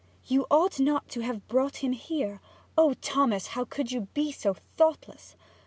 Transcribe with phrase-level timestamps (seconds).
[0.25, 2.41] 'You ought not to have brought him here.
[2.75, 5.35] Oh Thomas, how could you be so thoughtless!